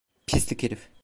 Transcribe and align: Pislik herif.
Pislik 0.27 0.63
herif. 0.63 0.89